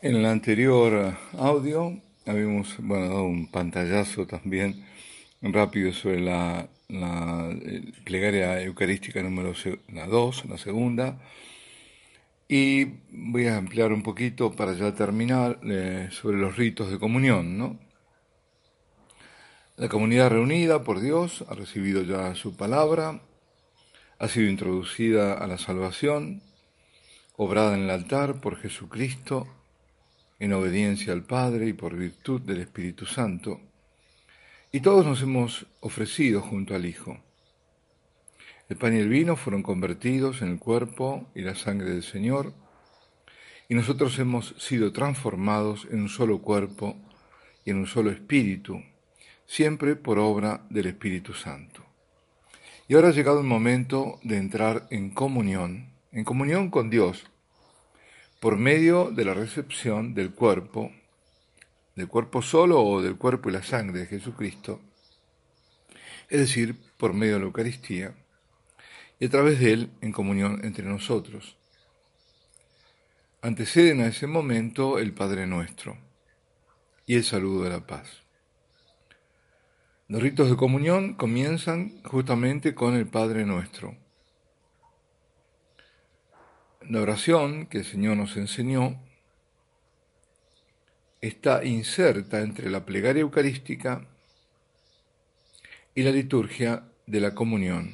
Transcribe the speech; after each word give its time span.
En 0.00 0.14
el 0.14 0.26
anterior 0.26 1.16
audio 1.36 2.00
habíamos 2.24 2.76
dado 2.78 3.24
un 3.24 3.50
pantallazo 3.50 4.28
también 4.28 4.86
rápido 5.42 5.92
sobre 5.92 6.20
la, 6.20 6.68
la 6.86 7.50
plegaria 8.04 8.62
eucarística 8.62 9.20
número 9.24 9.54
2, 9.54 10.44
la 10.44 10.56
segunda, 10.56 11.18
y 12.46 12.84
voy 13.10 13.48
a 13.48 13.56
ampliar 13.56 13.92
un 13.92 14.04
poquito 14.04 14.52
para 14.52 14.72
ya 14.74 14.94
terminar 14.94 15.58
eh, 15.64 16.10
sobre 16.12 16.36
los 16.36 16.56
ritos 16.56 16.92
de 16.92 17.00
comunión. 17.00 17.58
¿no? 17.58 17.76
La 19.76 19.88
comunidad 19.88 20.30
reunida 20.30 20.84
por 20.84 21.00
Dios 21.00 21.44
ha 21.48 21.54
recibido 21.54 22.02
ya 22.02 22.36
su 22.36 22.56
palabra, 22.56 23.20
ha 24.20 24.28
sido 24.28 24.48
introducida 24.48 25.32
a 25.32 25.48
la 25.48 25.58
salvación, 25.58 26.40
obrada 27.36 27.74
en 27.74 27.82
el 27.82 27.90
altar 27.90 28.40
por 28.40 28.60
Jesucristo, 28.60 29.57
en 30.38 30.52
obediencia 30.52 31.12
al 31.12 31.24
Padre 31.24 31.68
y 31.68 31.72
por 31.72 31.96
virtud 31.96 32.40
del 32.42 32.60
Espíritu 32.60 33.06
Santo, 33.06 33.60
y 34.70 34.80
todos 34.80 35.06
nos 35.06 35.22
hemos 35.22 35.66
ofrecido 35.80 36.42
junto 36.42 36.74
al 36.74 36.84
Hijo. 36.84 37.18
El 38.68 38.76
pan 38.76 38.94
y 38.94 39.00
el 39.00 39.08
vino 39.08 39.34
fueron 39.36 39.62
convertidos 39.62 40.42
en 40.42 40.48
el 40.48 40.58
cuerpo 40.58 41.26
y 41.34 41.40
la 41.40 41.54
sangre 41.54 41.90
del 41.90 42.02
Señor, 42.02 42.52
y 43.68 43.74
nosotros 43.74 44.18
hemos 44.18 44.54
sido 44.58 44.92
transformados 44.92 45.86
en 45.90 46.02
un 46.02 46.08
solo 46.08 46.40
cuerpo 46.40 46.96
y 47.64 47.70
en 47.70 47.78
un 47.78 47.86
solo 47.86 48.10
espíritu, 48.10 48.82
siempre 49.46 49.96
por 49.96 50.18
obra 50.18 50.66
del 50.70 50.86
Espíritu 50.86 51.32
Santo. 51.32 51.82
Y 52.88 52.94
ahora 52.94 53.08
ha 53.08 53.12
llegado 53.12 53.40
el 53.40 53.46
momento 53.46 54.18
de 54.22 54.36
entrar 54.36 54.86
en 54.90 55.10
comunión, 55.10 55.90
en 56.12 56.24
comunión 56.24 56.70
con 56.70 56.90
Dios, 56.90 57.26
por 58.40 58.56
medio 58.56 59.10
de 59.10 59.24
la 59.24 59.34
recepción 59.34 60.14
del 60.14 60.32
cuerpo, 60.32 60.92
del 61.96 62.08
cuerpo 62.08 62.42
solo 62.42 62.80
o 62.82 63.02
del 63.02 63.16
cuerpo 63.16 63.48
y 63.48 63.52
la 63.52 63.62
sangre 63.62 64.00
de 64.00 64.06
Jesucristo, 64.06 64.80
es 66.28 66.40
decir, 66.40 66.76
por 66.98 67.14
medio 67.14 67.34
de 67.34 67.40
la 67.40 67.46
Eucaristía, 67.46 68.14
y 69.18 69.26
a 69.26 69.30
través 69.30 69.58
de 69.58 69.72
él 69.72 69.90
en 70.00 70.12
comunión 70.12 70.60
entre 70.64 70.84
nosotros. 70.84 71.56
Anteceden 73.42 74.00
a 74.00 74.08
ese 74.08 74.26
momento 74.26 74.98
el 74.98 75.12
Padre 75.12 75.46
Nuestro 75.46 75.96
y 77.06 77.16
el 77.16 77.24
saludo 77.24 77.64
de 77.64 77.70
la 77.70 77.86
paz. 77.86 78.22
Los 80.06 80.22
ritos 80.22 80.48
de 80.48 80.56
comunión 80.56 81.14
comienzan 81.14 82.02
justamente 82.04 82.74
con 82.74 82.94
el 82.94 83.06
Padre 83.06 83.44
Nuestro. 83.44 83.96
La 86.88 87.02
oración 87.02 87.66
que 87.66 87.78
el 87.78 87.84
Señor 87.84 88.16
nos 88.16 88.38
enseñó 88.38 88.98
está 91.20 91.62
inserta 91.62 92.40
entre 92.40 92.70
la 92.70 92.86
plegaria 92.86 93.20
eucarística 93.20 94.08
y 95.94 96.02
la 96.02 96.12
liturgia 96.12 96.84
de 97.06 97.20
la 97.20 97.34
comunión. 97.34 97.92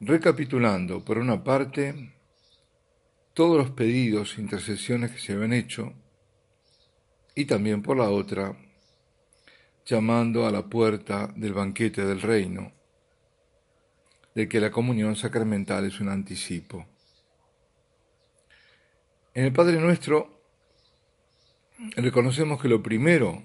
Recapitulando, 0.00 1.04
por 1.04 1.18
una 1.18 1.44
parte, 1.44 2.14
todos 3.34 3.58
los 3.58 3.72
pedidos 3.72 4.38
e 4.38 4.40
intercesiones 4.40 5.10
que 5.10 5.18
se 5.18 5.34
habían 5.34 5.52
hecho, 5.52 5.92
y 7.34 7.44
también 7.44 7.82
por 7.82 7.98
la 7.98 8.08
otra, 8.08 8.56
llamando 9.84 10.46
a 10.46 10.50
la 10.50 10.70
puerta 10.70 11.30
del 11.36 11.52
banquete 11.52 12.06
del 12.06 12.22
reino, 12.22 12.72
de 14.34 14.48
que 14.48 14.58
la 14.58 14.70
comunión 14.70 15.16
sacramental 15.16 15.84
es 15.84 16.00
un 16.00 16.08
anticipo. 16.08 16.93
En 19.34 19.44
el 19.44 19.52
Padre 19.52 19.80
Nuestro 19.80 20.30
reconocemos 21.96 22.62
que 22.62 22.68
lo 22.68 22.84
primero 22.84 23.42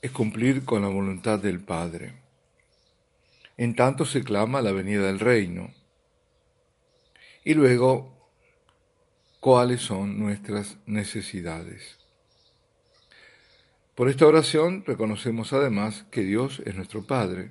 es 0.00 0.12
cumplir 0.12 0.64
con 0.64 0.82
la 0.82 0.88
voluntad 0.88 1.40
del 1.40 1.58
Padre. 1.58 2.14
En 3.56 3.74
tanto 3.74 4.04
se 4.04 4.22
clama 4.22 4.62
la 4.62 4.70
venida 4.70 5.06
del 5.06 5.18
reino. 5.18 5.74
Y 7.42 7.54
luego, 7.54 8.30
¿cuáles 9.40 9.80
son 9.80 10.16
nuestras 10.16 10.78
necesidades? 10.86 11.98
Por 13.96 14.08
esta 14.08 14.28
oración 14.28 14.84
reconocemos 14.86 15.52
además 15.52 16.04
que 16.12 16.20
Dios 16.20 16.62
es 16.64 16.76
nuestro 16.76 17.04
Padre 17.04 17.50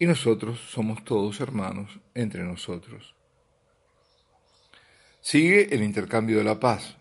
y 0.00 0.06
nosotros 0.06 0.58
somos 0.58 1.04
todos 1.04 1.40
hermanos 1.40 2.00
entre 2.14 2.42
nosotros. 2.42 3.15
Sigue 5.28 5.74
el 5.74 5.82
intercambio 5.82 6.38
de 6.38 6.44
la 6.44 6.60
paz, 6.60 6.94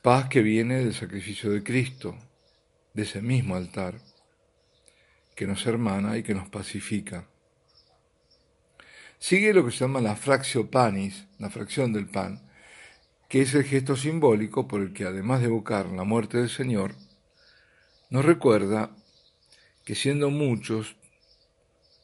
paz 0.00 0.28
que 0.28 0.42
viene 0.42 0.76
del 0.76 0.94
sacrificio 0.94 1.50
de 1.50 1.64
Cristo, 1.64 2.16
de 2.94 3.02
ese 3.02 3.20
mismo 3.20 3.56
altar 3.56 4.00
que 5.34 5.48
nos 5.48 5.66
hermana 5.66 6.16
y 6.16 6.22
que 6.22 6.36
nos 6.36 6.48
pacifica. 6.48 7.26
Sigue 9.18 9.52
lo 9.52 9.64
que 9.64 9.72
se 9.72 9.78
llama 9.78 10.00
la 10.00 10.14
fractio 10.14 10.70
panis, 10.70 11.26
la 11.40 11.50
fracción 11.50 11.92
del 11.92 12.06
pan, 12.06 12.48
que 13.28 13.42
es 13.42 13.54
el 13.54 13.64
gesto 13.64 13.96
simbólico 13.96 14.68
por 14.68 14.80
el 14.80 14.92
que, 14.92 15.04
además 15.04 15.40
de 15.40 15.46
evocar 15.46 15.86
la 15.86 16.04
muerte 16.04 16.38
del 16.38 16.48
Señor, 16.48 16.94
nos 18.08 18.24
recuerda 18.24 18.94
que 19.84 19.96
siendo 19.96 20.30
muchos, 20.30 20.94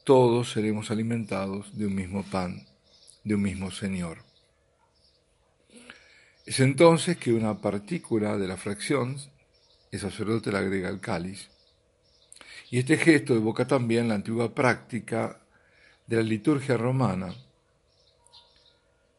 todos 0.03 0.51
seremos 0.51 0.91
alimentados 0.91 1.77
de 1.77 1.87
un 1.87 1.95
mismo 1.95 2.23
pan, 2.29 2.67
de 3.23 3.35
un 3.35 3.41
mismo 3.41 3.71
Señor. 3.71 4.26
Es 6.47 6.61
entonces 6.61 7.17
que 7.17 7.33
una 7.33 7.59
partícula 7.59 8.37
de 8.37 8.47
la 8.47 8.55
fracción, 8.55 9.17
el 9.91 9.99
sacerdote 9.99 10.49
la 10.49 10.59
agrega 10.59 10.87
al 10.87 11.01
cáliz, 11.01 11.49
y 12.71 12.79
este 12.79 12.95
gesto 12.95 13.35
evoca 13.35 13.67
también 13.67 14.07
la 14.07 14.15
antigua 14.15 14.55
práctica 14.55 15.41
de 16.05 16.15
la 16.15 16.21
liturgia 16.21 16.77
romana, 16.77 17.35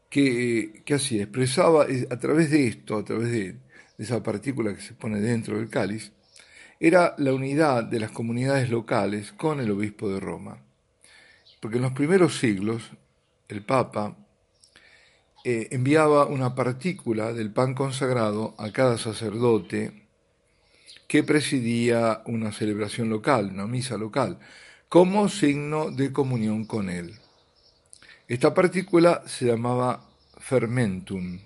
que, 0.08 0.82
que 0.86 0.94
así 0.94 1.20
expresaba 1.20 1.84
a 2.08 2.18
través 2.18 2.50
de 2.50 2.66
esto, 2.66 2.96
a 2.96 3.04
través 3.04 3.30
de, 3.30 3.52
de 3.52 3.58
esa 3.98 4.22
partícula 4.22 4.74
que 4.74 4.80
se 4.80 4.94
pone 4.94 5.20
dentro 5.20 5.58
del 5.58 5.68
cáliz, 5.68 6.10
era 6.80 7.14
la 7.18 7.34
unidad 7.34 7.84
de 7.84 8.00
las 8.00 8.10
comunidades 8.10 8.70
locales 8.70 9.32
con 9.32 9.60
el 9.60 9.70
obispo 9.70 10.08
de 10.08 10.18
Roma. 10.18 10.64
Porque 11.60 11.76
en 11.76 11.82
los 11.82 11.92
primeros 11.92 12.38
siglos 12.38 12.90
el 13.48 13.62
Papa 13.66 14.16
eh, 15.44 15.68
enviaba 15.70 16.26
una 16.26 16.54
partícula 16.54 17.32
del 17.32 17.52
pan 17.52 17.74
consagrado 17.74 18.54
a 18.58 18.70
cada 18.72 18.98
sacerdote 18.98 20.06
que 21.06 21.22
presidía 21.22 22.22
una 22.26 22.52
celebración 22.52 23.08
local, 23.08 23.50
una 23.52 23.66
misa 23.66 23.96
local, 23.96 24.38
como 24.88 25.28
signo 25.28 25.90
de 25.90 26.12
comunión 26.12 26.64
con 26.64 26.90
él. 26.90 27.14
Esta 28.26 28.52
partícula 28.52 29.22
se 29.26 29.46
llamaba 29.46 30.04
fermentum 30.38 31.40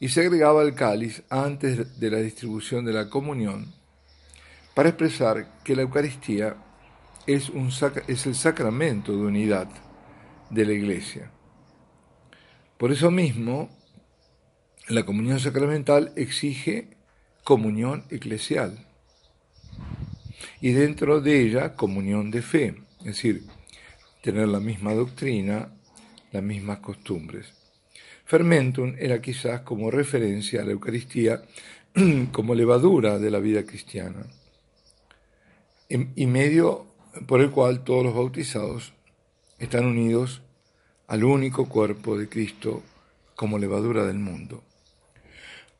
y 0.00 0.08
se 0.08 0.22
agregaba 0.22 0.62
al 0.62 0.74
cáliz 0.74 1.22
antes 1.28 2.00
de 2.00 2.10
la 2.10 2.18
distribución 2.18 2.84
de 2.84 2.92
la 2.92 3.08
comunión 3.10 3.72
para 4.74 4.88
expresar 4.88 5.60
que 5.62 5.76
la 5.76 5.82
Eucaristía 5.82 6.56
es, 7.26 7.50
el 8.26 8.34
sacramento 8.34 9.12
de 9.12 9.18
unidad 9.18 9.68
de 10.50 10.66
la 10.66 10.72
Iglesia. 10.72 11.30
Por 12.78 12.92
eso 12.92 13.10
mismo, 13.10 13.70
la 14.88 15.04
comunión 15.04 15.38
sacramental 15.38 16.12
exige 16.16 16.88
comunión 17.44 18.04
eclesial. 18.10 18.86
Y 20.60 20.72
dentro 20.72 21.20
de 21.20 21.40
ella, 21.40 21.74
comunión 21.74 22.30
de 22.30 22.42
fe, 22.42 22.74
es 23.00 23.04
decir, 23.04 23.44
tener 24.22 24.48
la 24.48 24.60
misma 24.60 24.94
doctrina, 24.94 25.72
las 26.32 26.42
mismas 26.42 26.78
costumbres. 26.80 27.52
Fermentum 28.24 28.94
era 28.98 29.20
quizás 29.20 29.60
como 29.60 29.90
referencia 29.90 30.62
a 30.62 30.64
la 30.64 30.72
Eucaristía 30.72 31.42
como 32.32 32.54
levadura 32.54 33.18
de 33.18 33.30
la 33.30 33.38
vida 33.38 33.64
cristiana 33.64 34.26
y 35.88 36.26
medio 36.26 36.86
por 37.26 37.40
el 37.40 37.50
cual 37.50 37.84
todos 37.84 38.02
los 38.02 38.14
bautizados 38.14 38.94
están 39.58 39.84
unidos 39.84 40.42
al 41.06 41.24
único 41.24 41.68
cuerpo 41.68 42.16
de 42.16 42.28
Cristo 42.28 42.82
como 43.34 43.58
levadura 43.58 44.04
del 44.04 44.18
mundo. 44.18 44.62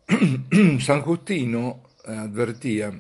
San 0.81 1.03
Justino 1.03 1.81
advertía 2.05 2.93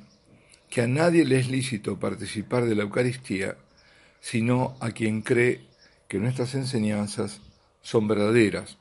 que 0.71 0.83
a 0.83 0.87
nadie 0.87 1.25
le 1.25 1.39
es 1.39 1.49
lícito 1.49 1.99
participar 1.99 2.65
de 2.65 2.75
la 2.75 2.83
Eucaristía 2.83 3.57
sino 4.25 4.75
a 4.81 4.93
quien 4.93 5.21
cree 5.21 5.61
que 6.09 6.19
nuestras 6.19 6.55
enseñanzas 6.55 7.43
son 7.83 8.09
verdaderas. 8.09 8.79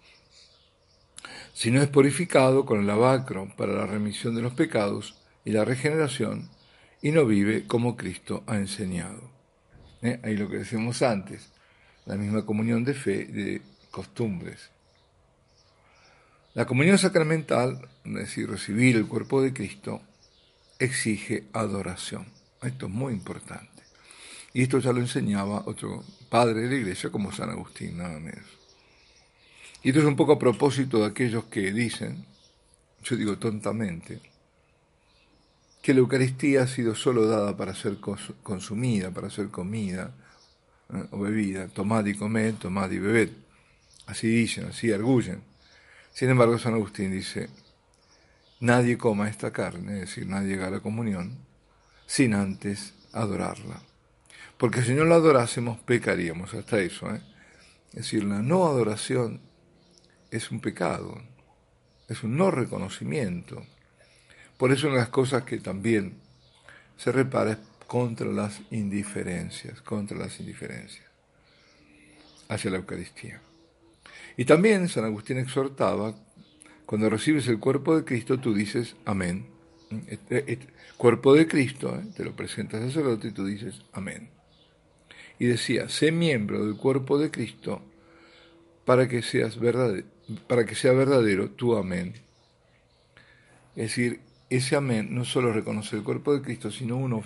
Si 1.54 1.70
no 1.70 1.82
es 1.82 1.90
purificado 1.90 2.66
con 2.66 2.80
el 2.80 2.88
lavacro 2.88 3.54
para 3.58 3.74
la 3.74 3.86
remisión 3.86 4.36
de 4.36 4.42
los 4.42 4.54
pecados 4.54 5.18
y 5.44 5.52
la 5.52 5.66
regeneración, 5.66 6.50
y 7.02 7.12
no 7.12 7.26
vive 7.26 7.68
como 7.68 7.98
Cristo 7.98 8.46
ha 8.48 8.56
enseñado. 8.56 9.30
¿Eh? 10.02 10.22
Ahí 10.24 10.38
lo 10.38 10.50
que 10.50 10.60
decíamos 10.60 11.02
antes, 11.02 11.52
la 12.06 12.16
misma 12.16 12.46
comunión 12.46 12.84
de 12.84 12.94
fe, 12.94 13.26
de 13.26 13.62
costumbres. 13.92 14.70
La 16.54 16.66
comunión 16.66 16.98
sacramental, 16.98 17.90
es 18.06 18.14
decir, 18.14 18.50
recibir 18.50 18.96
el 18.96 19.08
cuerpo 19.08 19.42
de 19.42 19.54
Cristo, 19.54 20.02
exige 20.80 21.46
adoración. 21.54 22.28
Esto 22.62 22.86
es 22.88 22.92
muy 22.92 23.14
importante. 23.14 23.84
Y 24.54 24.64
esto 24.64 24.80
ya 24.80 24.94
lo 24.94 25.00
enseñaba 25.00 25.64
otro 25.66 26.04
padre 26.30 26.62
de 26.62 26.70
la 26.70 26.76
iglesia 26.76 27.10
como 27.10 27.32
San 27.32 27.50
Agustín, 27.50 27.98
nada 27.98 28.20
menos. 28.20 28.46
Y 29.82 29.90
esto 29.90 30.00
es 30.00 30.06
un 30.06 30.16
poco 30.16 30.34
a 30.34 30.40
propósito 30.40 31.00
de 31.00 31.08
aquellos 31.08 31.46
que 31.46 31.72
dicen, 31.72 32.26
yo 33.04 33.16
digo 33.16 33.38
tontamente, 33.38 34.22
que 35.82 35.94
la 35.94 36.00
Eucaristía 36.00 36.64
ha 36.64 36.68
sido 36.68 36.96
solo 36.96 37.26
dada 37.26 37.58
para 37.58 37.76
ser 37.76 37.98
consumida, 38.00 39.12
para 39.12 39.30
ser 39.30 39.50
comida 39.50 40.14
¿eh? 40.94 41.04
o 41.12 41.20
bebida. 41.20 41.68
Tomad 41.68 42.06
y 42.06 42.16
comed, 42.16 42.56
tomad 42.56 42.92
y 42.92 43.00
bebed. 43.00 43.30
Así 44.06 44.28
dicen, 44.28 44.66
así 44.66 44.92
arguyen. 44.92 45.42
Sin 46.12 46.30
embargo, 46.30 46.60
San 46.60 46.74
Agustín 46.74 47.12
dice, 47.12 47.50
nadie 48.60 48.98
coma 48.98 49.30
esta 49.30 49.52
carne, 49.52 49.96
es 49.96 50.10
decir, 50.10 50.28
nadie 50.28 50.56
haga 50.56 50.70
la 50.70 50.80
comunión, 50.80 51.38
sin 52.06 52.34
antes 52.34 52.94
adorarla. 53.12 53.82
Porque 54.58 54.84
si 54.84 54.94
no 54.94 55.06
la 55.06 55.16
adorásemos, 55.16 55.80
pecaríamos, 55.80 56.54
hasta 56.54 56.80
eso. 56.80 57.14
¿eh? 57.14 57.22
Es 57.90 58.04
decir, 58.04 58.24
la 58.24 58.42
no 58.42 58.66
adoración 58.66 59.42
es 60.32 60.52
un 60.52 60.60
pecado, 60.60 61.22
es 62.08 62.24
un 62.24 62.38
no 62.38 62.52
reconocimiento. 62.52 63.66
Por 64.58 64.72
eso 64.72 64.88
una 64.88 64.96
de 64.96 65.02
las 65.02 65.10
cosas 65.10 65.44
que 65.44 65.58
también 65.58 66.14
se 66.98 67.12
repara 67.12 67.52
es 67.52 67.58
contra 67.88 68.28
las 68.28 68.62
indiferencias, 68.72 69.82
contra 69.82 70.18
las 70.18 70.40
indiferencias 70.40 71.06
hacia 72.50 72.72
la 72.72 72.78
Eucaristía. 72.78 73.42
Y 74.38 74.46
también 74.46 74.90
San 74.90 75.06
Agustín 75.06 75.38
exhortaba, 75.38 76.16
cuando 76.86 77.10
recibes 77.10 77.48
el 77.48 77.60
cuerpo 77.60 77.96
de 77.96 78.04
Cristo, 78.04 78.40
tú 78.40 78.54
dices 78.54 78.96
amén. 79.06 79.48
Cuerpo 80.98 81.34
de 81.34 81.48
Cristo, 81.48 81.96
¿eh? 81.96 82.08
te 82.16 82.24
lo 82.24 82.36
presenta 82.36 82.78
el 82.78 82.88
sacerdote 82.88 83.30
y 83.30 83.32
tú 83.32 83.46
dices 83.46 83.82
amén. 83.92 84.30
Y 85.40 85.46
decía, 85.46 85.90
sé 85.90 86.12
miembro 86.12 86.66
del 86.66 86.76
cuerpo 86.76 87.18
de 87.18 87.32
Cristo 87.32 87.82
para 88.86 89.08
que, 89.08 89.22
seas 89.22 89.58
para 90.48 90.66
que 90.66 90.76
sea 90.76 90.94
verdadero 90.94 91.52
tu 91.52 91.76
amén. 91.76 92.14
Es 93.76 93.90
decir, 93.90 94.22
ese 94.50 94.76
amén 94.76 95.14
no 95.14 95.26
solo 95.26 95.52
reconoce 95.52 95.96
el 95.96 96.04
cuerpo 96.04 96.34
de 96.34 96.42
Cristo, 96.42 96.72
sino 96.72 96.98
uno, 96.98 97.24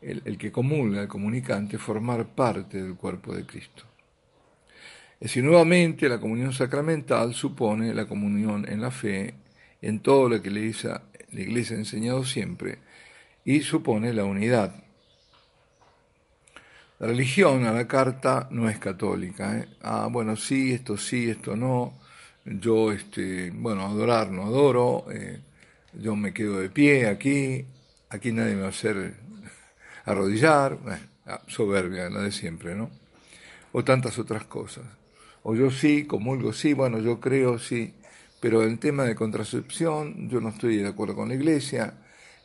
el, 0.00 0.38
que 0.38 0.52
comulga, 0.52 1.02
el 1.02 1.08
comunicante, 1.08 1.78
formar 1.78 2.26
parte 2.26 2.82
del 2.82 2.94
cuerpo 2.94 3.34
de 3.34 3.44
Cristo. 3.44 3.84
Es 5.18 5.30
decir, 5.30 5.44
nuevamente 5.44 6.08
la 6.08 6.20
comunión 6.20 6.52
sacramental 6.52 7.34
supone 7.34 7.94
la 7.94 8.06
comunión 8.06 8.66
en 8.68 8.80
la 8.80 8.90
fe, 8.90 9.34
en 9.80 10.00
todo 10.00 10.28
lo 10.28 10.42
que 10.42 10.50
la 10.50 10.58
iglesia, 10.60 11.02
la 11.32 11.40
iglesia 11.40 11.76
ha 11.76 11.80
enseñado 11.80 12.24
siempre, 12.24 12.78
y 13.44 13.60
supone 13.60 14.12
la 14.12 14.24
unidad. 14.24 14.74
La 16.98 17.08
religión 17.08 17.64
a 17.66 17.72
la 17.72 17.86
carta 17.86 18.48
no 18.50 18.68
es 18.68 18.78
católica. 18.78 19.58
¿eh? 19.58 19.68
Ah, 19.82 20.08
bueno, 20.10 20.34
sí, 20.34 20.72
esto 20.72 20.96
sí, 20.96 21.28
esto 21.28 21.54
no. 21.54 21.98
Yo, 22.44 22.90
este, 22.92 23.50
bueno, 23.50 23.84
adorar 23.84 24.30
no 24.30 24.46
adoro. 24.46 25.06
Eh, 25.12 25.40
yo 25.92 26.16
me 26.16 26.32
quedo 26.32 26.58
de 26.58 26.70
pie 26.70 27.06
aquí. 27.06 27.66
Aquí 28.08 28.32
nadie 28.32 28.54
me 28.54 28.62
va 28.62 28.68
a 28.68 28.70
hacer 28.70 29.14
arrodillar. 30.06 30.78
Soberbia, 31.48 32.08
la 32.08 32.22
de 32.22 32.32
siempre, 32.32 32.74
¿no? 32.74 32.88
O 33.72 33.84
tantas 33.84 34.18
otras 34.18 34.44
cosas 34.44 34.84
o 35.48 35.54
yo 35.54 35.70
sí, 35.70 36.06
comulgo 36.06 36.52
sí, 36.52 36.72
bueno, 36.72 36.98
yo 36.98 37.20
creo 37.20 37.60
sí, 37.60 37.94
pero 38.40 38.64
el 38.64 38.80
tema 38.80 39.04
de 39.04 39.14
contracepción 39.14 40.28
yo 40.28 40.40
no 40.40 40.48
estoy 40.48 40.78
de 40.78 40.88
acuerdo 40.88 41.14
con 41.14 41.28
la 41.28 41.36
iglesia, 41.36 41.94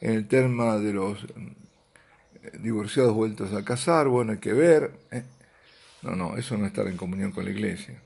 en 0.02 0.12
el 0.12 0.28
tema 0.28 0.78
de 0.78 0.94
los 0.94 1.24
eh, 1.24 2.52
divorciados 2.60 3.16
vueltos 3.16 3.54
a 3.54 3.66
casar, 3.66 4.08
bueno, 4.08 4.34
hay 4.34 4.38
que 4.38 4.54
ver. 4.54 4.92
¿eh? 5.10 5.24
No, 6.04 6.16
no, 6.16 6.38
eso 6.38 6.56
no 6.58 6.66
es 6.66 6.74
estar 6.74 6.86
en 6.86 6.96
comunión 6.96 7.32
con 7.32 7.46
la 7.46 7.50
iglesia. 7.50 8.00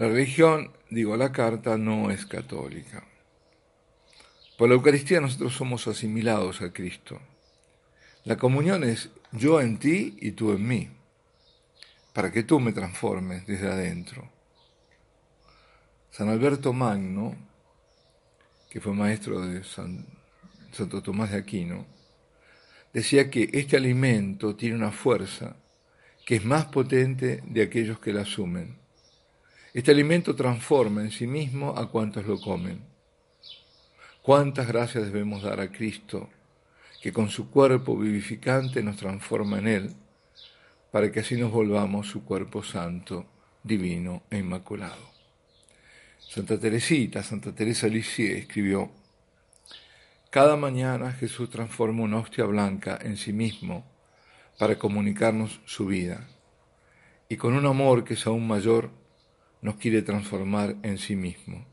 La 0.00 0.08
religión, 0.08 0.72
digo, 0.90 1.16
la 1.16 1.30
carta 1.30 1.78
no 1.78 2.10
es 2.10 2.26
católica. 2.26 3.04
Por 4.62 4.68
la 4.68 4.76
Eucaristía 4.76 5.20
nosotros 5.20 5.54
somos 5.54 5.88
asimilados 5.88 6.62
a 6.62 6.72
Cristo. 6.72 7.20
La 8.22 8.36
comunión 8.36 8.84
es 8.84 9.10
yo 9.32 9.60
en 9.60 9.76
ti 9.76 10.16
y 10.20 10.30
tú 10.30 10.52
en 10.52 10.68
mí 10.68 10.88
para 12.12 12.30
que 12.30 12.44
tú 12.44 12.60
me 12.60 12.72
transformes 12.72 13.44
desde 13.44 13.66
adentro. 13.66 14.30
San 16.12 16.28
Alberto 16.28 16.72
Magno, 16.72 17.34
que 18.70 18.80
fue 18.80 18.92
maestro 18.92 19.40
de 19.40 19.64
Santo 19.64 21.02
Tomás 21.02 21.32
de 21.32 21.38
Aquino, 21.38 21.84
decía 22.92 23.30
que 23.30 23.50
este 23.52 23.76
alimento 23.76 24.54
tiene 24.54 24.76
una 24.76 24.92
fuerza 24.92 25.56
que 26.24 26.36
es 26.36 26.44
más 26.44 26.66
potente 26.66 27.42
de 27.46 27.62
aquellos 27.62 27.98
que 27.98 28.12
la 28.12 28.20
asumen. 28.20 28.78
Este 29.74 29.90
alimento 29.90 30.36
transforma 30.36 31.02
en 31.02 31.10
sí 31.10 31.26
mismo 31.26 31.76
a 31.76 31.90
cuantos 31.90 32.24
lo 32.26 32.40
comen. 32.40 32.91
¿Cuántas 34.22 34.68
gracias 34.68 35.04
debemos 35.04 35.42
dar 35.42 35.60
a 35.60 35.70
Cristo, 35.70 36.30
que 37.02 37.12
con 37.12 37.28
su 37.28 37.50
cuerpo 37.50 37.96
vivificante 37.96 38.82
nos 38.82 38.96
transforma 38.96 39.58
en 39.58 39.68
Él? 39.68 39.96
para 40.92 41.10
que 41.10 41.20
así 41.20 41.36
nos 41.36 41.50
volvamos 41.50 42.06
su 42.06 42.22
cuerpo 42.22 42.62
santo, 42.62 43.24
divino 43.64 44.24
e 44.30 44.38
inmaculado. 44.38 45.10
Santa 46.18 46.60
Teresita, 46.60 47.22
Santa 47.22 47.54
Teresa 47.54 47.88
Lisieux 47.88 48.38
escribió, 48.38 48.90
Cada 50.30 50.54
mañana 50.56 51.12
Jesús 51.12 51.48
transforma 51.48 52.02
una 52.02 52.18
hostia 52.18 52.44
blanca 52.44 52.98
en 53.00 53.16
sí 53.16 53.32
mismo 53.32 53.86
para 54.58 54.78
comunicarnos 54.78 55.62
su 55.64 55.86
vida, 55.86 56.28
y 57.26 57.36
con 57.36 57.54
un 57.54 57.64
amor 57.64 58.04
que 58.04 58.14
es 58.14 58.26
aún 58.26 58.46
mayor 58.46 58.90
nos 59.62 59.76
quiere 59.76 60.02
transformar 60.02 60.76
en 60.82 60.98
sí 60.98 61.16
mismo. 61.16 61.71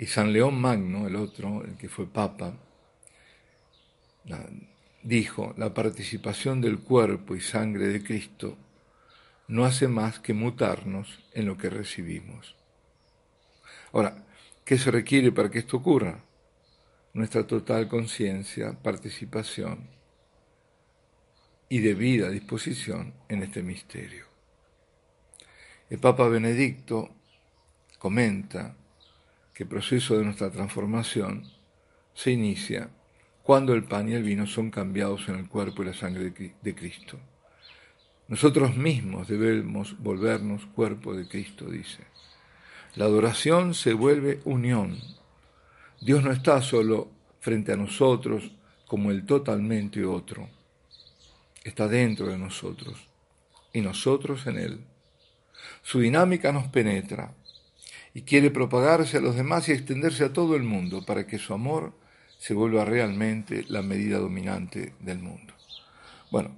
Y 0.00 0.06
San 0.06 0.32
León 0.32 0.58
Magno, 0.58 1.06
el 1.06 1.14
otro, 1.14 1.62
el 1.62 1.76
que 1.76 1.90
fue 1.90 2.06
papa, 2.06 2.54
dijo, 5.02 5.52
la 5.58 5.74
participación 5.74 6.62
del 6.62 6.78
cuerpo 6.78 7.36
y 7.36 7.42
sangre 7.42 7.88
de 7.88 8.02
Cristo 8.02 8.56
no 9.48 9.66
hace 9.66 9.88
más 9.88 10.18
que 10.18 10.32
mutarnos 10.32 11.22
en 11.34 11.44
lo 11.44 11.58
que 11.58 11.68
recibimos. 11.68 12.56
Ahora, 13.92 14.24
¿qué 14.64 14.78
se 14.78 14.90
requiere 14.90 15.32
para 15.32 15.50
que 15.50 15.58
esto 15.58 15.76
ocurra? 15.76 16.24
Nuestra 17.12 17.46
total 17.46 17.86
conciencia, 17.86 18.72
participación 18.82 19.86
y 21.68 21.80
debida 21.80 22.30
disposición 22.30 23.12
en 23.28 23.42
este 23.42 23.62
misterio. 23.62 24.24
El 25.90 25.98
Papa 25.98 26.26
Benedicto 26.26 27.10
comenta 27.98 28.76
el 29.62 29.68
proceso 29.68 30.16
de 30.16 30.24
nuestra 30.24 30.50
transformación 30.50 31.44
se 32.14 32.32
inicia 32.32 32.90
cuando 33.42 33.74
el 33.74 33.84
pan 33.84 34.08
y 34.08 34.14
el 34.14 34.22
vino 34.22 34.46
son 34.46 34.70
cambiados 34.70 35.28
en 35.28 35.36
el 35.36 35.48
cuerpo 35.48 35.82
y 35.82 35.86
la 35.86 35.94
sangre 35.94 36.32
de 36.62 36.74
Cristo. 36.74 37.18
Nosotros 38.28 38.76
mismos 38.76 39.26
debemos 39.26 39.98
volvernos 39.98 40.64
cuerpo 40.66 41.14
de 41.14 41.26
Cristo, 41.26 41.68
dice. 41.68 42.04
La 42.94 43.06
adoración 43.06 43.74
se 43.74 43.92
vuelve 43.92 44.40
unión. 44.44 44.98
Dios 46.00 46.22
no 46.22 46.30
está 46.30 46.62
solo 46.62 47.10
frente 47.40 47.72
a 47.72 47.76
nosotros 47.76 48.52
como 48.86 49.10
el 49.10 49.26
totalmente 49.26 50.04
otro. 50.04 50.48
Está 51.64 51.88
dentro 51.88 52.28
de 52.28 52.38
nosotros 52.38 53.08
y 53.72 53.80
nosotros 53.80 54.46
en 54.46 54.58
Él. 54.58 54.80
Su 55.82 55.98
dinámica 55.98 56.52
nos 56.52 56.68
penetra 56.68 57.34
y 58.14 58.22
quiere 58.22 58.50
propagarse 58.50 59.18
a 59.18 59.20
los 59.20 59.36
demás 59.36 59.68
y 59.68 59.72
extenderse 59.72 60.24
a 60.24 60.32
todo 60.32 60.56
el 60.56 60.62
mundo 60.62 61.04
para 61.04 61.26
que 61.26 61.38
su 61.38 61.54
amor 61.54 61.92
se 62.38 62.54
vuelva 62.54 62.84
realmente 62.84 63.64
la 63.68 63.82
medida 63.82 64.18
dominante 64.18 64.94
del 65.00 65.18
mundo. 65.18 65.54
Bueno, 66.30 66.56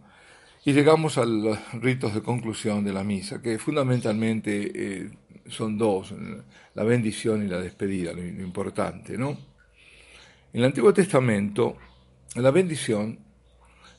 y 0.65 0.73
llegamos 0.73 1.19
a 1.19 1.25
los 1.25 1.59
ritos 1.75 2.15
de 2.15 2.23
conclusión 2.23 2.85
de 2.85 2.93
la 2.93 3.03
misa, 3.03 3.43
que 3.43 3.59
fundamentalmente 3.59 4.71
eh, 4.75 5.11
son 5.49 5.77
dos, 5.77 6.15
la 6.75 6.85
bendición 6.85 7.45
y 7.45 7.49
la 7.49 7.61
despedida, 7.61 8.13
lo, 8.13 8.23
lo 8.23 8.43
importante, 8.43 9.19
¿no? 9.19 9.31
En 10.53 10.61
el 10.61 10.65
Antiguo 10.67 10.93
Testamento, 10.93 11.77
la 12.37 12.51
bendición 12.51 13.19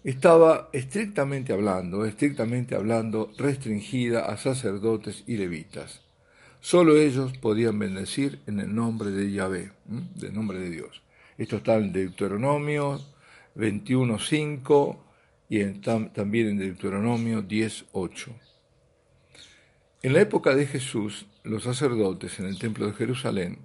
estaba 0.03 0.69
estrictamente 0.71 1.51
hablando, 1.51 2.05
estrictamente 2.05 2.75
hablando, 2.75 3.31
restringida 3.37 4.25
a 4.25 4.37
sacerdotes 4.37 5.23
y 5.27 5.37
levitas. 5.37 6.01
Solo 6.63 6.95
ellos 6.95 7.37
podían 7.39 7.77
bendecir 7.77 8.39
en 8.47 8.61
el 8.61 8.73
nombre 8.73 9.11
de 9.11 9.29
Yahvé, 9.29 9.73
del 10.15 10.33
nombre 10.33 10.59
de 10.59 10.69
Dios. 10.69 11.03
Esto 11.37 11.57
está 11.57 11.75
en 11.75 11.91
Deuteronomio 11.91 13.01
21.5 13.57 14.97
y 15.49 15.61
también 16.13 16.47
en 16.47 16.59
Deuteronomio 16.59 17.43
10.8. 17.45 18.27
En 20.03 20.13
la 20.13 20.21
época 20.21 20.55
de 20.55 20.65
Jesús, 20.65 21.25
los 21.43 21.63
sacerdotes 21.63 22.39
en 22.39 22.45
el 22.45 22.57
templo 22.57 22.87
de 22.87 22.93
Jerusalén, 22.93 23.57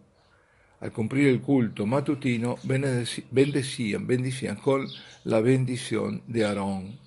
al 0.80 0.90
cumplir 0.90 1.28
el 1.28 1.40
culto 1.40 1.86
matutino, 1.86 2.56
bendecían, 2.64 4.08
bendicían 4.08 4.56
con 4.56 4.88
la 5.22 5.40
bendición 5.40 6.24
de 6.26 6.44
Aarón. 6.44 6.98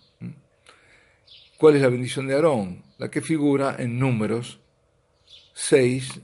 ¿Cuál 1.58 1.76
es 1.76 1.82
la 1.82 1.90
bendición 1.90 2.28
de 2.28 2.36
Aarón? 2.36 2.82
La 2.98 3.12
que 3.12 3.20
figura 3.20 3.76
en 3.78 4.00
números 4.00 4.61
6, 5.54 6.22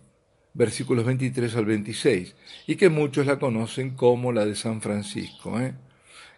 versículos 0.54 1.06
23 1.06 1.56
al 1.56 1.66
26, 1.66 2.36
y 2.68 2.76
que 2.76 2.90
muchos 2.90 3.26
la 3.26 3.38
conocen 3.40 3.92
como 3.92 4.32
la 4.32 4.46
de 4.46 4.56
San 4.56 4.82
Francisco. 4.82 5.60
¿eh? 5.60 5.74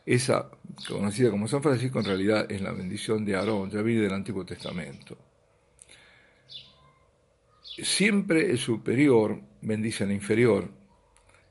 Esa, 0.06 0.50
conocida 0.88 1.30
como 1.30 1.48
San 1.48 1.64
Francisco, 1.64 2.00
en 2.00 2.06
realidad 2.06 2.52
es 2.52 2.62
la 2.62 2.72
bendición 2.72 3.24
de 3.26 3.36
Aarón, 3.36 3.70
ya 3.70 3.82
viene 3.82 4.02
del 4.02 4.14
Antiguo 4.14 4.46
Testamento. 4.46 5.18
Siempre 7.64 8.50
el 8.50 8.58
superior 8.58 9.40
bendice 9.62 10.04
al 10.04 10.12
inferior, 10.12 10.70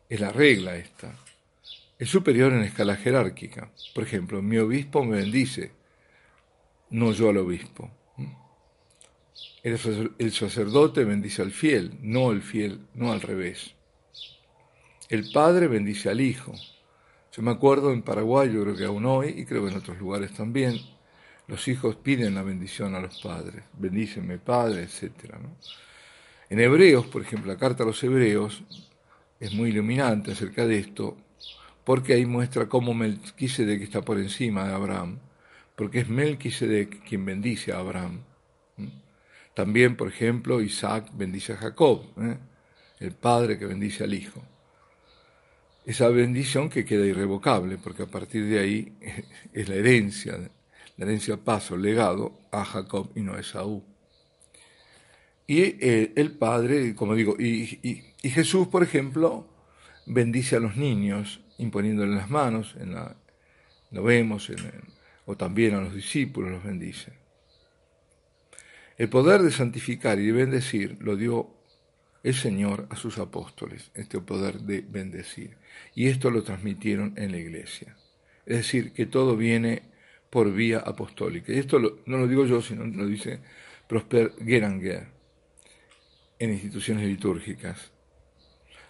es 0.08 0.20
la 0.20 0.32
regla 0.32 0.76
esta. 0.76 1.14
El 1.98 2.06
superior 2.06 2.52
en 2.52 2.62
escala 2.62 2.96
jerárquica. 2.96 3.70
Por 3.94 4.04
ejemplo, 4.04 4.40
mi 4.42 4.58
obispo 4.58 5.04
me 5.04 5.16
bendice, 5.16 5.72
no 6.90 7.12
yo 7.12 7.30
al 7.30 7.38
obispo. 7.38 7.90
El 9.62 10.32
sacerdote 10.32 11.04
bendice 11.04 11.42
al 11.42 11.50
fiel, 11.50 11.98
no 12.00 12.30
el 12.30 12.42
fiel, 12.42 12.80
no 12.94 13.12
al 13.12 13.20
revés. 13.20 13.74
El 15.08 15.30
padre 15.32 15.68
bendice 15.68 16.10
al 16.10 16.20
hijo. 16.20 16.52
Yo 17.32 17.42
me 17.42 17.50
acuerdo 17.50 17.92
en 17.92 18.02
Paraguay, 18.02 18.52
yo 18.52 18.62
creo 18.62 18.76
que 18.76 18.84
aún 18.84 19.06
hoy, 19.06 19.34
y 19.36 19.44
creo 19.44 19.64
que 19.64 19.70
en 19.70 19.78
otros 19.78 19.98
lugares 19.98 20.32
también, 20.32 20.78
los 21.46 21.66
hijos 21.68 21.96
piden 21.96 22.34
la 22.34 22.42
bendición 22.42 22.94
a 22.94 23.00
los 23.00 23.20
padres. 23.20 23.64
Bendíceme, 23.72 24.38
padre, 24.38 24.82
etc. 24.82 25.34
En 26.50 26.60
Hebreos, 26.60 27.06
por 27.06 27.22
ejemplo, 27.22 27.52
la 27.52 27.58
carta 27.58 27.82
a 27.82 27.86
los 27.86 28.02
Hebreos 28.04 28.62
es 29.40 29.52
muy 29.54 29.70
iluminante 29.70 30.32
acerca 30.32 30.66
de 30.66 30.78
esto, 30.78 31.16
porque 31.84 32.14
ahí 32.14 32.26
muestra 32.26 32.68
cómo 32.68 32.92
Melquisedec 32.92 33.82
está 33.82 34.02
por 34.02 34.18
encima 34.18 34.66
de 34.66 34.74
Abraham, 34.74 35.18
porque 35.74 36.00
es 36.00 36.08
Melquisedec 36.08 37.02
quien 37.08 37.24
bendice 37.24 37.72
a 37.72 37.78
Abraham. 37.78 38.24
También, 39.58 39.96
por 39.96 40.06
ejemplo, 40.06 40.60
Isaac 40.60 41.10
bendice 41.14 41.54
a 41.54 41.56
Jacob, 41.56 42.04
¿eh? 42.16 42.38
el 43.00 43.10
padre 43.10 43.58
que 43.58 43.66
bendice 43.66 44.04
al 44.04 44.14
hijo. 44.14 44.40
Esa 45.84 46.06
bendición 46.10 46.70
que 46.70 46.84
queda 46.84 47.04
irrevocable, 47.04 47.76
porque 47.76 48.04
a 48.04 48.06
partir 48.06 48.46
de 48.46 48.60
ahí 48.60 48.92
es 49.52 49.68
la 49.68 49.74
herencia, 49.74 50.38
la 50.96 51.04
herencia 51.04 51.38
paso, 51.38 51.76
legado 51.76 52.38
a 52.52 52.64
Jacob 52.64 53.10
y 53.16 53.20
no 53.22 53.34
a 53.34 53.40
Esaú. 53.40 53.82
Y 55.48 55.62
eh, 55.84 56.12
el 56.14 56.30
padre, 56.38 56.94
como 56.94 57.16
digo, 57.16 57.34
y, 57.36 58.04
Jesús, 58.22 58.68
por 58.68 58.84
ejemplo, 58.84 59.44
bendice 60.06 60.54
a 60.54 60.60
los 60.60 60.76
niños 60.76 61.40
imponiéndole 61.58 62.14
las 62.14 62.30
manos, 62.30 62.76
en 62.78 62.94
la, 62.94 63.16
lo 63.90 64.04
vemos, 64.04 64.52
o 65.26 65.36
también 65.36 65.74
a 65.74 65.80
los 65.80 65.92
discípulos 65.92 66.52
los 66.52 66.62
bendice. 66.62 67.27
El 68.98 69.08
poder 69.08 69.42
de 69.42 69.52
santificar 69.52 70.18
y 70.18 70.26
de 70.26 70.32
bendecir 70.32 70.98
lo 71.00 71.14
dio 71.14 71.54
el 72.24 72.34
Señor 72.34 72.88
a 72.90 72.96
sus 72.96 73.18
apóstoles, 73.18 73.92
este 73.94 74.20
poder 74.20 74.60
de 74.62 74.80
bendecir. 74.80 75.56
Y 75.94 76.08
esto 76.08 76.30
lo 76.30 76.42
transmitieron 76.42 77.14
en 77.16 77.30
la 77.30 77.38
iglesia. 77.38 77.96
Es 78.44 78.56
decir, 78.56 78.92
que 78.92 79.06
todo 79.06 79.36
viene 79.36 79.82
por 80.30 80.52
vía 80.52 80.80
apostólica. 80.80 81.52
Y 81.52 81.58
esto 81.58 81.78
no 81.78 82.18
lo 82.18 82.26
digo 82.26 82.44
yo, 82.44 82.60
sino 82.60 82.84
lo 82.84 83.06
dice 83.06 83.40
Prosper 83.86 84.32
Geranger 84.44 85.06
en 86.40 86.50
instituciones 86.50 87.06
litúrgicas. 87.06 87.92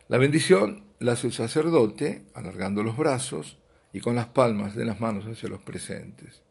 La 0.09 0.17
bendición 0.17 0.85
la 1.01 1.13
hace 1.13 1.27
el 1.27 1.35
sacerdote, 1.35 2.25
alargando 2.35 2.83
los 2.83 2.97
brazos 2.97 3.59
y 3.93 4.01
con 4.01 4.17
las 4.17 4.27
palmas 4.29 4.75
de 4.75 4.87
las 4.87 5.01
manos 5.01 5.27
hacia 5.27 5.51
los 5.51 5.61
presentes. 5.61 6.43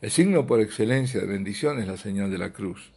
El 0.00 0.12
signo 0.12 0.46
por 0.46 0.60
excelencia 0.60 1.20
de 1.20 1.26
bendición 1.26 1.80
es 1.80 1.88
la 1.88 1.96
señal 1.96 2.30
de 2.30 2.38
la 2.38 2.52
cruz. 2.52 2.92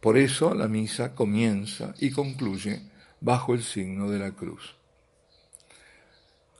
Por 0.00 0.18
eso 0.18 0.52
la 0.52 0.66
misa 0.66 1.14
comienza 1.14 1.94
y 2.00 2.10
concluye 2.10 2.82
bajo 3.20 3.54
el 3.54 3.62
signo 3.62 4.10
de 4.10 4.18
la 4.18 4.32
cruz. 4.32 4.74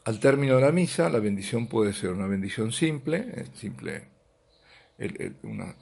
Al 0.04 0.20
término 0.20 0.54
de 0.56 0.62
la 0.62 0.70
misa, 0.70 1.08
la 1.10 1.18
bendición 1.18 1.66
puede 1.66 1.92
ser 1.92 2.10
una 2.10 2.28
bendición 2.28 2.70
simple, 2.70 3.46
simple 3.54 4.04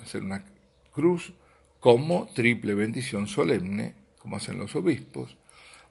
hacer 0.03 0.23
una 0.23 0.43
cruz, 0.91 1.35
como 1.79 2.31
triple 2.35 2.75
bendición 2.75 3.27
solemne, 3.27 3.95
como 4.19 4.37
hacen 4.37 4.59
los 4.59 4.75
obispos, 4.75 5.37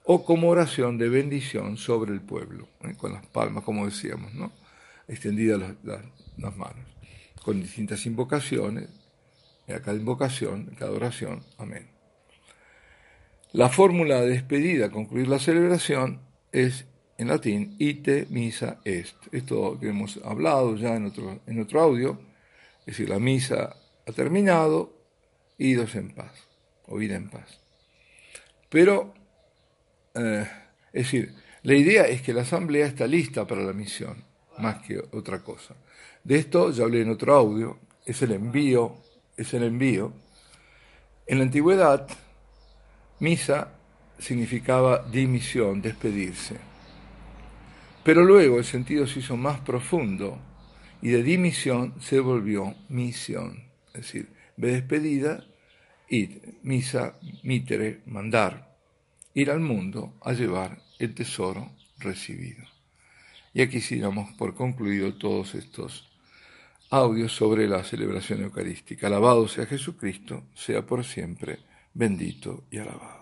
o 0.03 0.25
como 0.25 0.49
oración 0.49 0.97
de 0.97 1.09
bendición 1.09 1.77
sobre 1.77 2.13
el 2.13 2.21
pueblo, 2.21 2.67
¿eh? 2.81 2.95
con 2.97 3.13
las 3.13 3.25
palmas, 3.27 3.63
como 3.63 3.85
decíamos, 3.85 4.33
¿no? 4.33 4.51
extendidas 5.07 5.75
las 5.83 6.57
manos 6.57 6.95
con 7.45 7.61
distintas 7.61 8.07
invocaciones, 8.07 8.89
a 9.67 9.79
cada 9.79 9.95
invocación, 9.95 10.71
a 10.73 10.79
cada 10.79 10.91
oración, 10.93 11.43
amén. 11.59 11.91
La 13.51 13.69
fórmula 13.69 14.19
de 14.21 14.29
despedida, 14.29 14.89
concluir 14.89 15.27
la 15.27 15.37
celebración, 15.37 16.21
es 16.51 16.85
en 17.19 17.27
latín 17.27 17.75
ite 17.77 18.25
misa 18.31 18.79
est. 18.83 19.15
Esto 19.31 19.79
que 19.79 19.89
hemos 19.89 20.19
hablado 20.25 20.75
ya 20.75 20.95
en 20.95 21.05
otro, 21.05 21.39
en 21.45 21.61
otro 21.61 21.81
audio, 21.81 22.19
es 22.79 22.97
decir, 22.97 23.09
la 23.09 23.19
misa 23.19 23.75
ha 24.07 24.11
terminado, 24.11 24.97
idos 25.59 25.93
en 25.93 26.15
paz, 26.15 26.47
o 26.87 26.97
vida 26.97 27.15
en 27.15 27.29
paz. 27.29 27.59
Pero, 28.69 29.13
eh, 30.15 30.47
es 30.93 31.03
decir, 31.03 31.35
la 31.61 31.75
idea 31.75 32.05
es 32.05 32.23
que 32.23 32.33
la 32.33 32.41
asamblea 32.41 32.87
está 32.87 33.05
lista 33.05 33.45
para 33.45 33.61
la 33.61 33.73
misión, 33.73 34.23
más 34.57 34.81
que 34.81 34.97
otra 35.11 35.43
cosa. 35.43 35.75
De 36.25 36.39
esto 36.39 36.71
ya 36.71 36.85
hablé 36.85 37.01
en 37.01 37.11
otro 37.11 37.35
audio, 37.35 37.77
es 38.03 38.19
el 38.23 38.31
envío, 38.31 38.95
es 39.37 39.53
el 39.53 39.61
envío. 39.61 40.11
En 41.27 41.37
la 41.37 41.43
antigüedad, 41.43 42.07
misa 43.19 43.73
significaba 44.17 45.05
dimisión, 45.07 45.83
despedirse. 45.83 46.55
Pero 48.03 48.23
luego 48.23 48.57
el 48.57 48.65
sentido 48.65 49.05
se 49.05 49.19
hizo 49.19 49.37
más 49.37 49.59
profundo 49.59 50.39
y 50.99 51.09
de 51.09 51.21
dimisión 51.21 51.93
se 52.01 52.19
volvió 52.19 52.73
misión, 52.89 53.63
es 53.89 54.01
decir, 54.01 54.29
de 54.57 54.71
despedida, 54.71 55.45
y 56.09 56.41
misa, 56.63 57.19
mitere, 57.43 58.01
mandar, 58.07 58.75
ir 59.35 59.51
al 59.51 59.59
mundo 59.59 60.15
a 60.23 60.33
llevar 60.33 60.81
el 60.97 61.13
tesoro 61.13 61.71
recibido. 61.99 62.63
Y 63.53 63.61
aquí 63.61 63.79
sigamos 63.79 64.33
por 64.33 64.55
concluido 64.55 65.13
todos 65.19 65.53
estos 65.53 66.14
audio 66.95 67.27
sobre 67.27 67.67
la 67.67 67.83
celebración 67.83 68.43
eucarística. 68.43 69.07
Alabado 69.07 69.47
sea 69.47 69.65
Jesucristo, 69.65 70.43
sea 70.53 70.85
por 70.85 71.03
siempre 71.03 71.59
bendito 71.93 72.63
y 72.71 72.77
alabado. 72.77 73.15